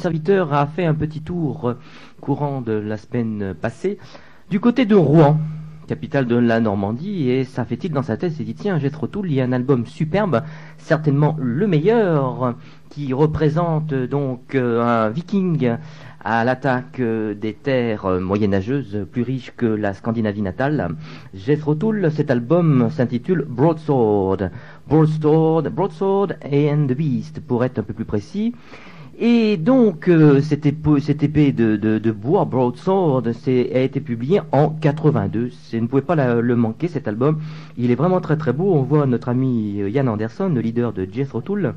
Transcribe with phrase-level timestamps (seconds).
[0.00, 1.74] serviteur a fait un petit tour
[2.20, 3.98] courant de la semaine passée
[4.48, 5.38] du côté de Rouen,
[5.86, 9.06] capitale de la Normandie, et ça fait il dans sa tête, s'est dit tiens, Jethro
[9.08, 10.42] Tull, il y a un album superbe,
[10.78, 12.54] certainement le meilleur,
[12.88, 15.76] qui représente donc euh, un viking
[16.24, 20.96] à l'attaque des terres moyenâgeuses plus riches que la Scandinavie natale.
[21.34, 24.50] Jethro Tull, cet album s'intitule Broadsword.
[24.88, 28.54] Broadsword, Broadsword and the Beast, pour être un peu plus précis.
[29.22, 35.50] Et donc, euh, cette, épée, de, bois, Broadsword, a été publiée en 82.
[35.72, 37.38] Vous ne pouvez pas le manquer, cet album.
[37.76, 38.72] Il est vraiment très très beau.
[38.72, 41.74] On voit notre ami Ian Anderson, le leader de Jethro Tull,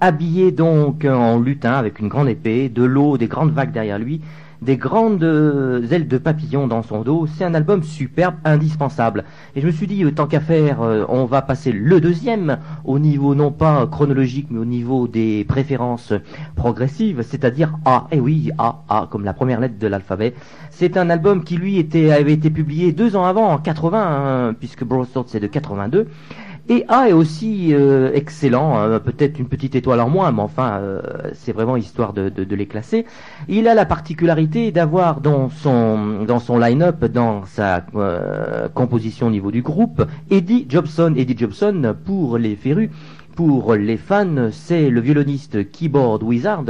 [0.00, 4.20] habillé donc en lutin avec une grande épée, de l'eau, des grandes vagues derrière lui,
[4.62, 7.26] des grandes euh, ailes de papillon dans son dos.
[7.26, 9.24] C'est un album superbe, indispensable.
[9.56, 12.58] Et je me suis dit, euh, tant qu'à faire, euh, on va passer le deuxième
[12.84, 16.12] au niveau non pas chronologique, mais au niveau des préférences
[16.54, 18.06] progressives, c'est-à-dire A.
[18.12, 20.34] Eh oui, A, A, comme la première lettre de l'alphabet.
[20.70, 24.54] C'est un album qui, lui, était, avait été publié deux ans avant, en 80, hein,
[24.58, 26.06] puisque Broadsword c'est de 82.
[26.68, 30.78] Et A est aussi euh, excellent, hein, peut-être une petite étoile en moins, mais enfin,
[30.80, 31.02] euh,
[31.34, 33.04] c'est vraiment histoire de, de, les classer.
[33.48, 39.30] Il a la particularité d'avoir dans son, dans son line-up, dans sa euh, composition au
[39.30, 41.14] niveau du groupe, Eddie Jobson.
[41.16, 42.90] Eddie Jobson, pour les férus,
[43.34, 46.64] pour les fans, c'est le violoniste keyboard wizard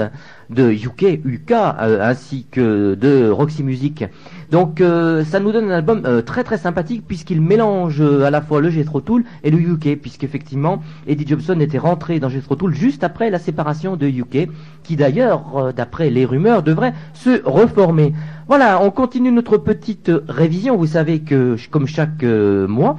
[0.51, 4.05] de UK, UK, ainsi que de Roxy Music.
[4.53, 8.31] Donc euh, ça nous donne un album euh, très très sympathique puisqu'il mélange euh, à
[8.31, 12.55] la fois le Jethro Tull et le UK puisqu'effectivement Eddie Jobson était rentré dans Jethro
[12.55, 14.51] Tull juste après la séparation de UK
[14.83, 18.13] qui d'ailleurs d'après les rumeurs devrait se reformer.
[18.47, 20.77] Voilà, on continue notre petite révision.
[20.77, 22.99] Vous savez que comme chaque mois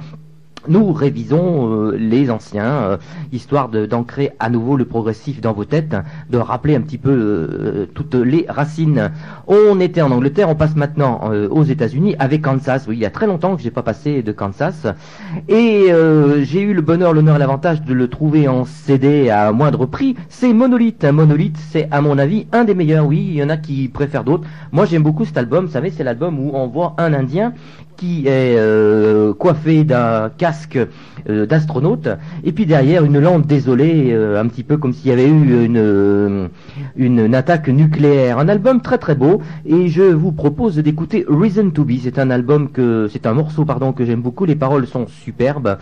[0.68, 2.96] nous révisons euh, les anciens, euh,
[3.32, 5.96] histoire d'ancrer à nouveau le progressif dans vos têtes,
[6.30, 9.10] de rappeler un petit peu euh, toutes les racines.
[9.46, 12.86] On était en Angleterre, on passe maintenant aux États-Unis avec Kansas.
[12.88, 14.86] Oui, il y a très longtemps que j'ai pas passé de Kansas,
[15.48, 15.88] et
[16.42, 20.16] j'ai eu le bonheur, l'honneur et l'avantage de le trouver en CD à moindre prix.
[20.28, 21.04] C'est Monolith.
[21.04, 23.06] Monolith, c'est à mon avis un des meilleurs.
[23.06, 24.44] Oui, il y en a qui préfèrent d'autres.
[24.72, 25.66] Moi, j'aime beaucoup cet album.
[25.66, 27.52] Vous savez, c'est l'album où on voit un Indien
[27.96, 30.78] qui est euh, coiffé d'un casque
[31.28, 32.08] euh, d'astronaute,
[32.42, 35.64] et puis derrière une lampe désolée, euh, un petit peu comme s'il y avait eu
[35.64, 36.50] une,
[36.96, 38.38] une, attaque nucléaire.
[38.38, 41.94] Un album très très beau, et je vous propose d'écouter Reason to Be.
[42.02, 44.44] C'est un album que, c'est un morceau pardon que j'aime beaucoup.
[44.44, 45.78] Les paroles sont superbes.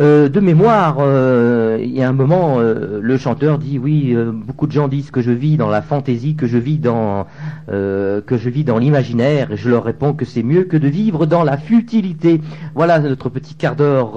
[0.00, 4.66] Euh, de mémoire, euh, il y a un moment, euh, le chanteur dit oui, beaucoup
[4.66, 7.26] de gens disent que je vis dans la fantaisie, que je vis dans
[7.68, 11.26] que je vis dans l'imaginaire, et je leur réponds que c'est mieux que de vivre
[11.26, 12.40] dans la futilité.
[12.74, 14.14] Voilà notre petit quart d'heure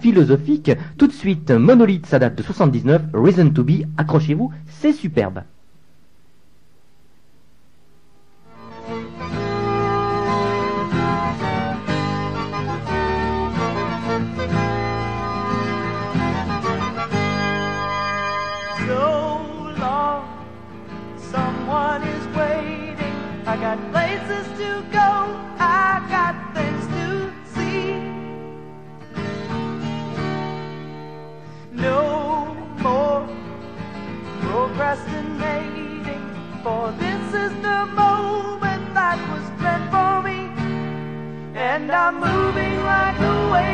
[0.00, 0.72] philosophique.
[0.98, 5.42] Tout de suite, Monolith, ça date de 79, Reason to Be, accrochez-vous, c'est superbe.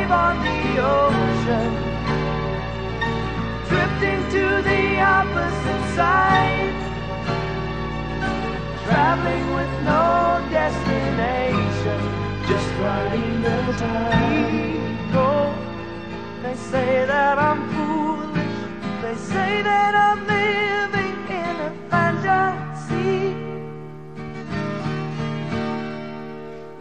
[0.07, 1.71] Wave on the ocean.
[3.67, 6.75] Drifting to the opposite side.
[8.85, 11.99] Traveling with no destination.
[12.47, 14.77] Just riding the tide.
[16.43, 18.57] They say that I'm foolish.
[19.01, 23.35] They say that I'm living in a fantasy.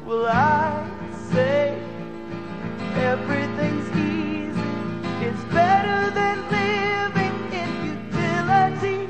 [0.07, 0.89] Well, I
[1.33, 1.86] say
[2.99, 4.71] everything's easy.
[5.27, 9.01] It's better than living in futility.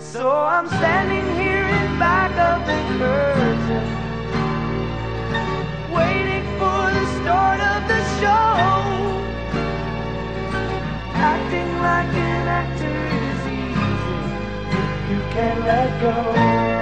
[0.00, 3.86] So I'm standing here in back of the curtain,
[5.92, 8.52] waiting for the start of the show.
[11.14, 14.22] Acting like an actor is easy
[14.80, 16.73] if you can let go.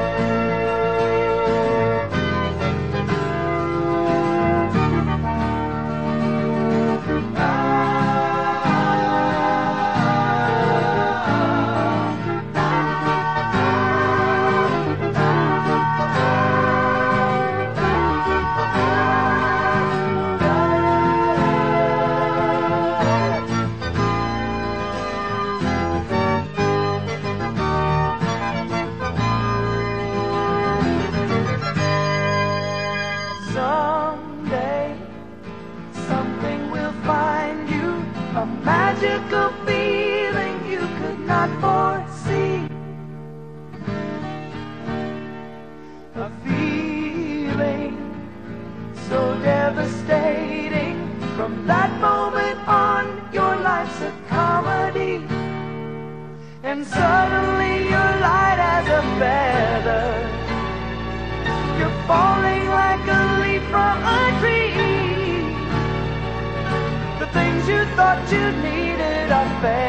[67.97, 69.82] Thought you needed a fading.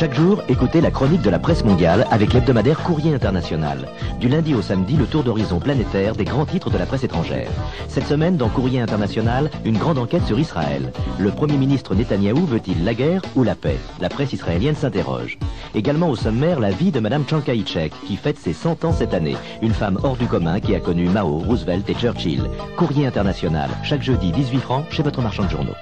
[0.00, 3.86] Chaque jour, écoutez la chronique de la presse mondiale avec l'hebdomadaire Courrier International.
[4.18, 7.50] Du lundi au samedi, le tour d'horizon planétaire des grands titres de la presse étrangère.
[7.86, 10.90] Cette semaine, dans Courrier International, une grande enquête sur Israël.
[11.18, 13.76] Le Premier ministre Netanyahou veut-il la guerre ou la paix?
[14.00, 15.38] La presse israélienne s'interroge.
[15.74, 19.36] Également au sommaire, la vie de Madame Chankaïchek, qui fête ses 100 ans cette année.
[19.60, 22.44] Une femme hors du commun qui a connu Mao, Roosevelt et Churchill.
[22.78, 25.76] Courrier International, chaque jeudi 18 francs chez votre marchand de journaux.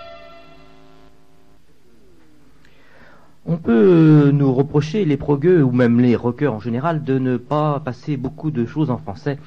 [3.68, 8.16] Peut nous reprocher, les progueux ou même les rockers en général, de ne pas passer
[8.16, 9.38] beaucoup de choses en français.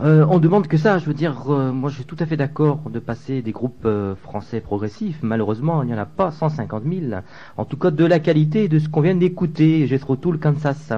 [0.00, 2.38] Euh, on demande que ça, je veux dire, euh, moi je suis tout à fait
[2.38, 5.18] d'accord de passer des groupes euh, français progressifs.
[5.22, 7.20] Malheureusement, il n'y en a pas 150 000.
[7.58, 9.86] En tout cas, de la qualité de ce qu'on vient d'écouter.
[9.86, 10.94] J'ai trop tout le Kansas.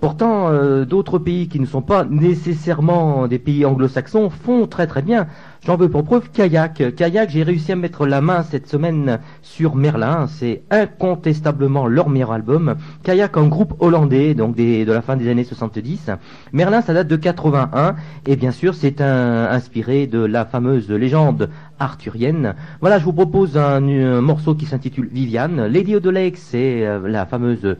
[0.00, 5.02] Pourtant, euh, d'autres pays qui ne sont pas nécessairement des pays anglo-saxons font très très
[5.02, 5.26] bien.
[5.64, 6.94] J'en veux pour preuve Kayak.
[6.94, 10.26] Kayak, j'ai réussi à mettre la main cette semaine sur Merlin.
[10.28, 12.76] C'est incontestablement leur meilleur album.
[13.02, 16.10] Kayak, un groupe hollandais, donc de la fin des années 70.
[16.52, 17.96] Merlin, ça date de 81.
[18.26, 21.48] Et bien sûr, c'est inspiré de la fameuse légende
[21.78, 22.54] arthurienne.
[22.80, 23.80] Voilà, je vous propose un,
[24.20, 25.66] morceau qui s'intitule Viviane.
[25.66, 27.76] Lady of the Lake, c'est euh, la fameuse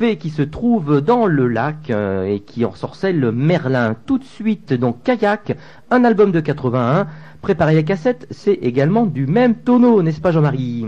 [0.00, 3.94] qui se trouve dans le lac euh, et qui ensorcelle Merlin.
[4.06, 5.56] Tout de suite, donc Kayak,
[5.90, 7.06] un album de 81.
[7.42, 10.86] Préparez les cassettes, c'est également du même tonneau, n'est-ce pas Jean-Marie?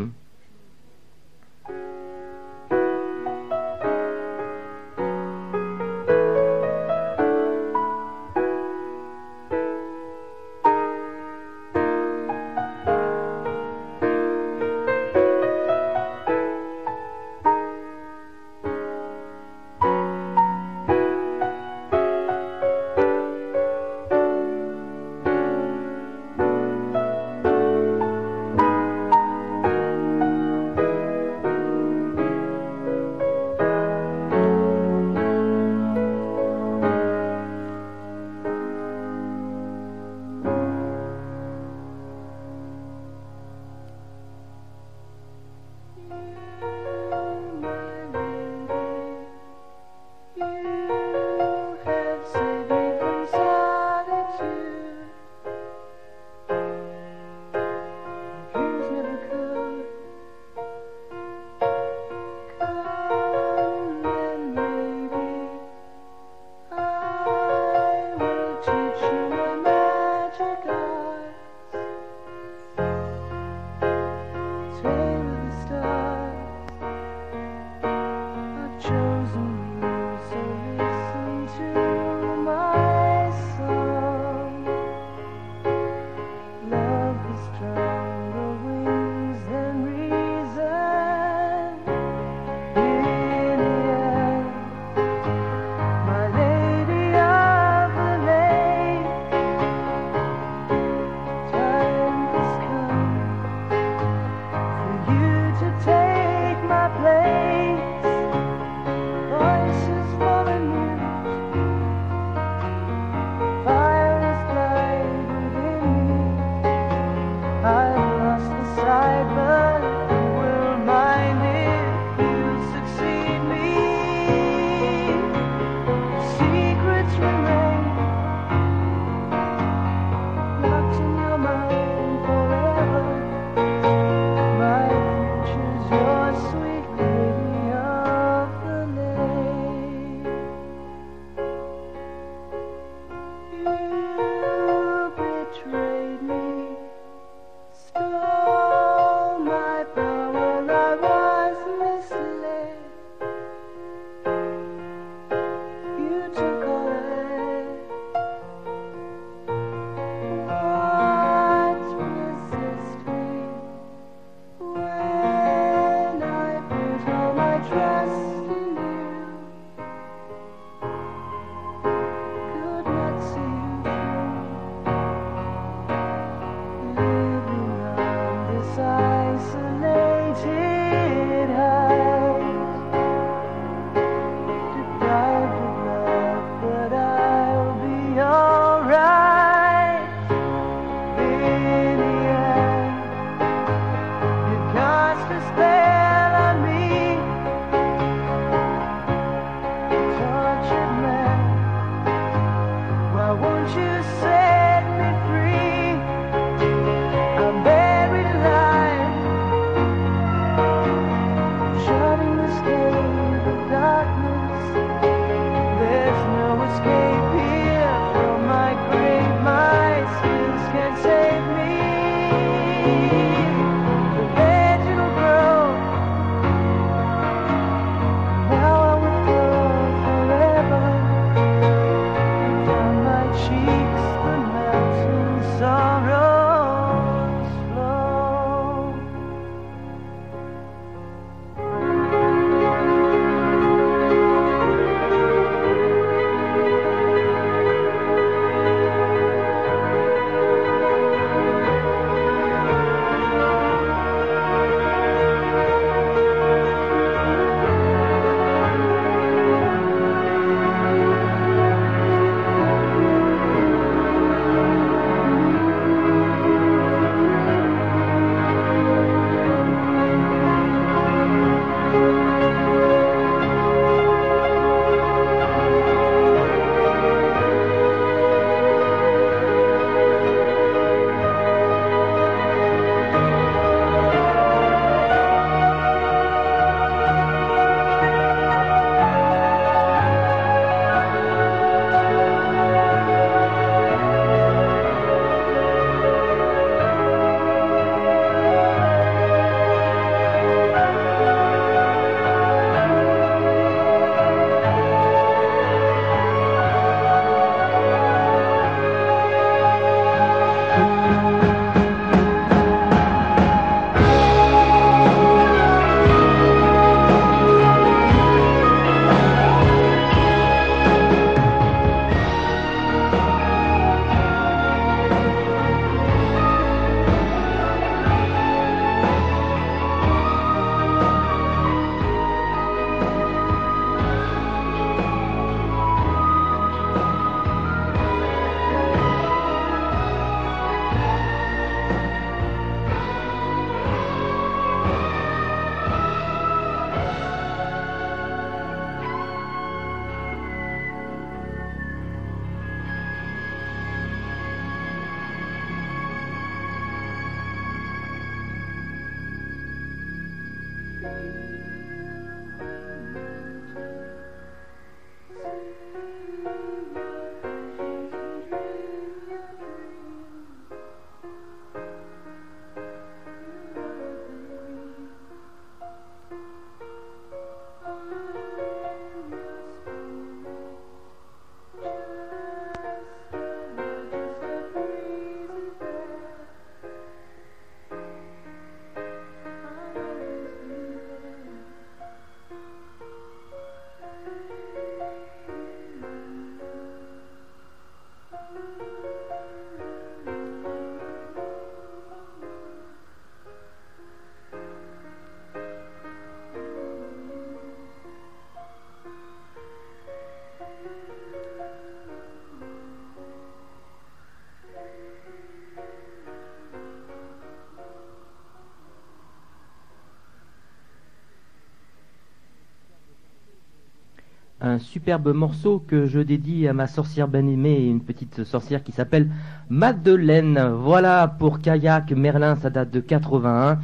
[424.73, 429.29] Un superbe morceau que je dédie à ma sorcière bien-aimée, une petite sorcière qui s'appelle
[429.69, 430.73] Madeleine.
[430.79, 433.75] Voilà pour Kayak Merlin, ça date de 81.
[433.75, 433.81] Vous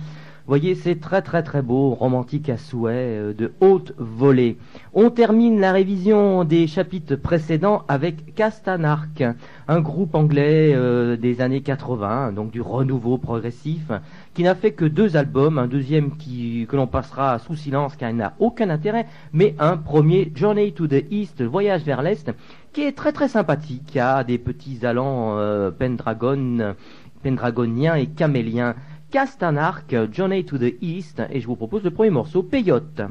[0.47, 4.57] voyez, c'est très très très beau, romantique à souhait, euh, de haute volée.
[4.95, 9.23] On termine la révision des chapitres précédents avec Castanark,
[9.68, 13.92] un groupe anglais euh, des années 80, donc du renouveau progressif,
[14.32, 18.16] qui n'a fait que deux albums, un deuxième que l'on passera sous silence car il
[18.16, 22.32] n'a aucun intérêt, mais un premier, Journey to the East, Voyage vers l'Est,
[22.72, 26.75] qui est très très sympathique, qui a des petits allants euh, Pendragon,
[27.22, 28.75] pendragoniens et caméliens.
[29.10, 33.02] Castanark, Journey to the East, et je vous propose le premier morceau, Peyote.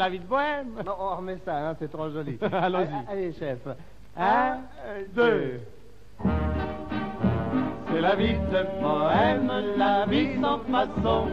[0.00, 0.82] La vie de bohème.
[0.84, 2.38] Non, on remet ça, hein, c'est trop joli.
[2.52, 3.12] Allons-y.
[3.12, 3.58] Allez, chef.
[4.16, 4.60] Un,
[5.14, 5.60] deux.
[7.92, 11.28] C'est la vie de bohème, la vie sans façon.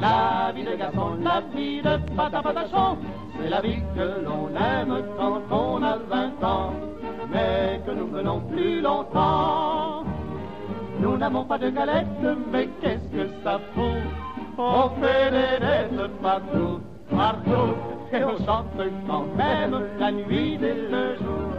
[0.00, 2.98] La vie de garçon, la vie de patapatachon.
[3.36, 6.72] C'est la vie que l'on aime quand on a 20 ans,
[7.32, 10.04] mais que nous venons plus longtemps.
[11.00, 12.06] Nous n'avons pas de galette,
[12.52, 14.02] mais qu'est-ce que ça fout
[14.56, 16.80] On fait des dettes partout,
[18.12, 18.66] et on chante
[19.06, 21.52] quand même la nuit et le jour.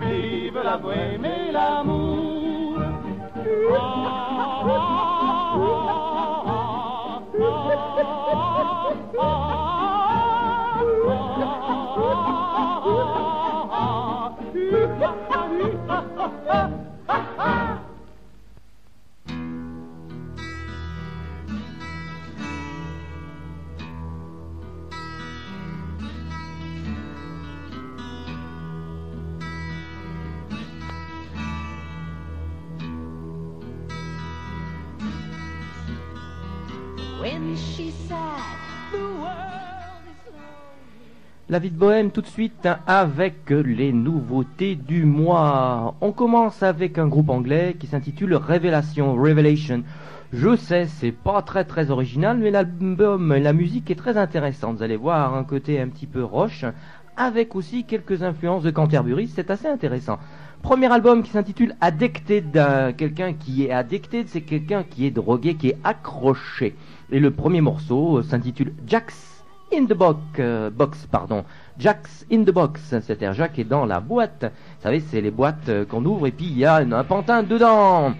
[0.00, 2.78] Vive la bohème et l'amour.
[2.78, 4.93] Ah, ah, ah,
[41.48, 45.94] La vie de bohème tout de suite hein, avec les nouveautés du mois.
[46.02, 49.84] On commence avec un groupe anglais qui s'intitule Révélation, Revelation.
[50.32, 54.76] Je sais, c'est pas très très original, mais l'album, la musique est très intéressante.
[54.76, 56.64] Vous allez voir un côté un petit peu roche,
[57.16, 59.28] avec aussi quelques influences de Canterbury.
[59.28, 60.18] C'est assez intéressant.
[60.64, 62.56] Premier album qui s'intitule Addicted.
[62.56, 66.74] euh, quelqu'un qui est addicted, c'est quelqu'un qui est drogué, qui est accroché.
[67.10, 71.44] Et le premier morceau euh, s'intitule Jack's in the box, euh, box pardon.
[71.78, 74.44] Jack's in the box, c'est-à-dire Jacques est dans la boîte.
[74.44, 77.42] Vous savez, c'est les boîtes euh, qu'on ouvre et puis il y a un pantin
[77.42, 78.14] dedans.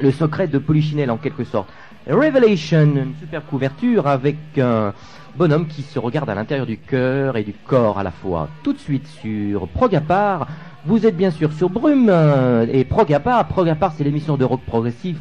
[0.00, 1.68] Le secret de Polichinelle en quelque sorte.
[2.08, 4.92] Revelation, une super couverture avec un
[5.36, 8.48] bonhomme qui se regarde à l'intérieur du cœur et du corps à la fois.
[8.62, 10.46] Tout de suite sur Progapar,
[10.84, 13.48] vous êtes bien sûr sur Brume euh, et Progapar.
[13.48, 15.16] Progapar, c'est l'émission de rock progressif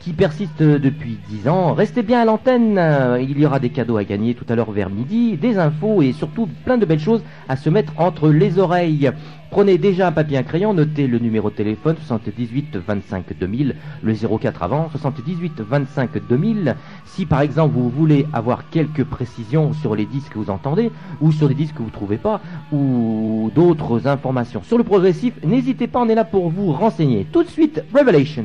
[0.00, 1.74] qui persiste depuis 10 ans.
[1.74, 4.72] Restez bien à l'antenne, euh, il y aura des cadeaux à gagner tout à l'heure
[4.72, 8.58] vers midi, des infos et surtout plein de belles choses à se mettre entre les
[8.58, 9.12] oreilles.
[9.50, 14.14] Prenez déjà un papier un crayon, notez le numéro de téléphone 78 25 2000, le
[14.14, 16.76] 04 avant, 78 25 2000.
[17.04, 21.30] Si par exemple vous voulez avoir quelques précisions sur les disques que vous entendez, ou
[21.30, 22.40] sur des disques que vous trouvez pas,
[22.72, 27.26] ou d'autres informations sur le progressif, n'hésitez pas, on est là pour vous renseigner.
[27.30, 28.44] Tout de suite, Revelation.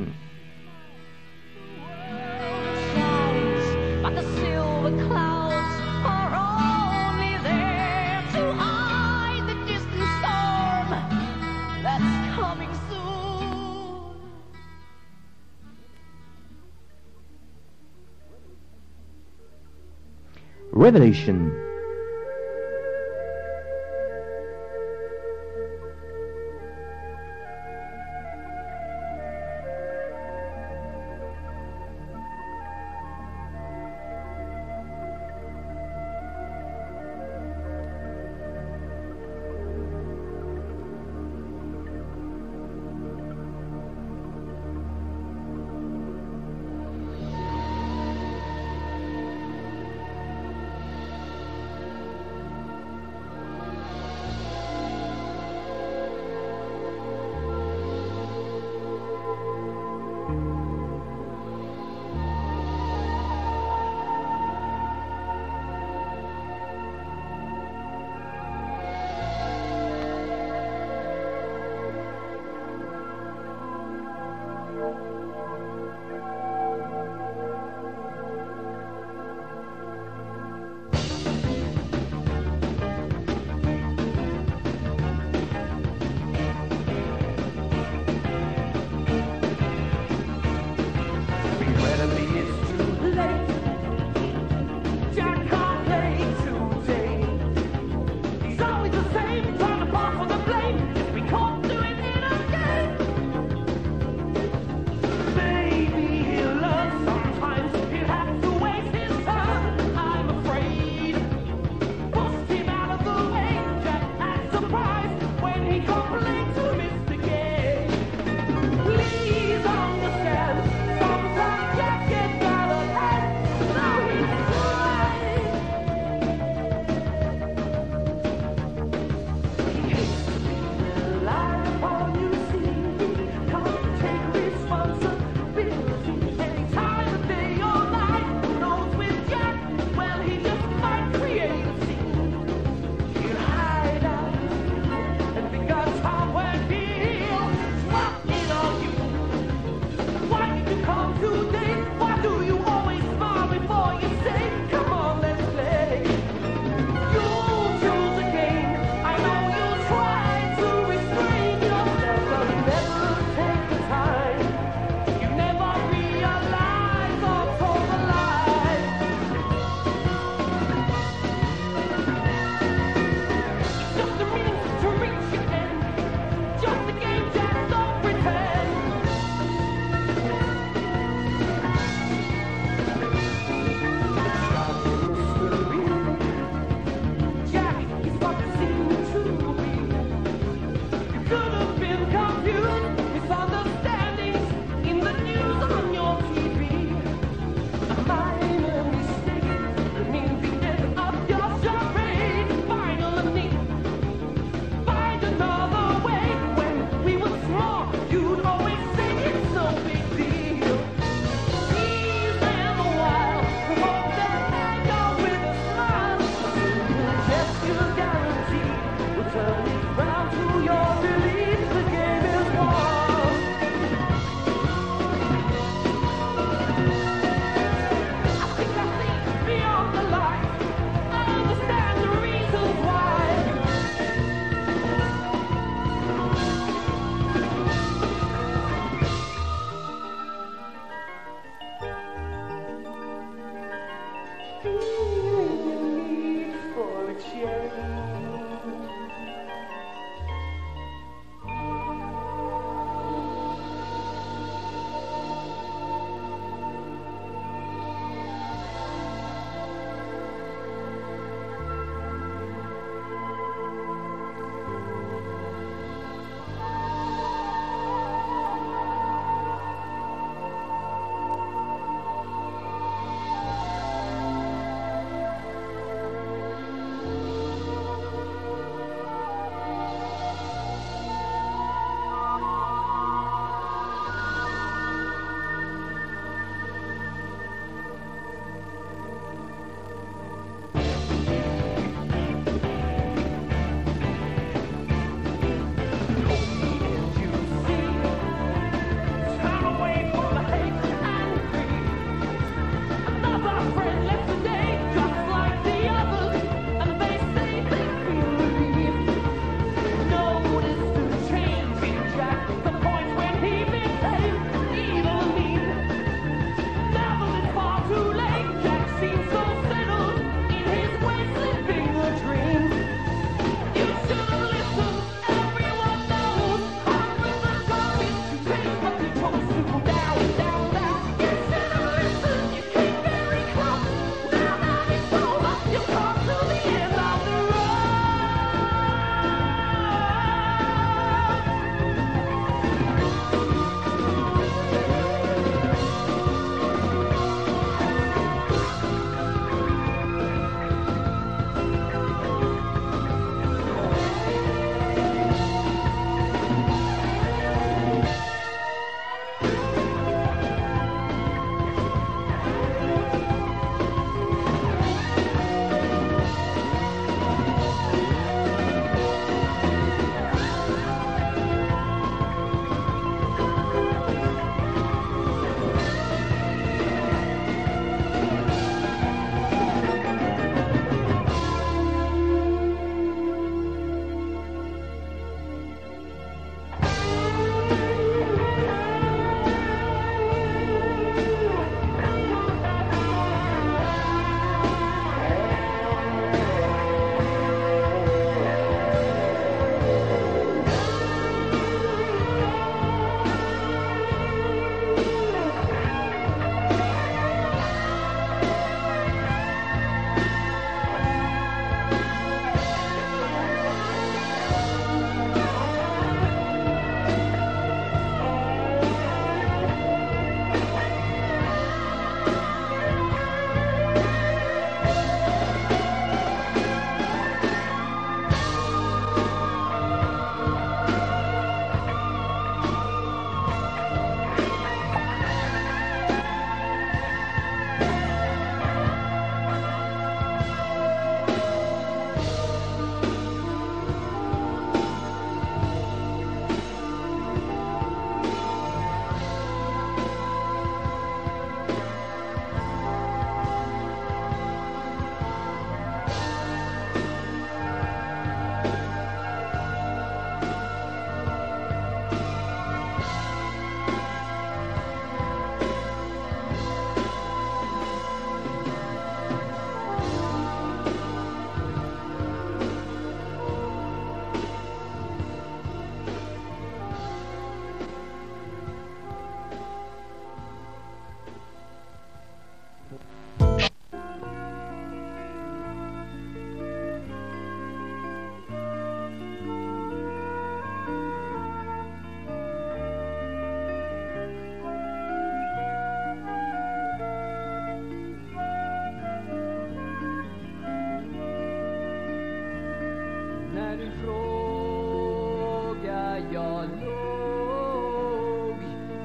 [20.85, 21.64] Revelation.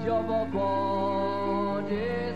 [0.07, 2.35] Jag var kvar det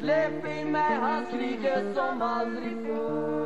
[0.00, 3.37] Släpp in mig, han skriker som aldrig förr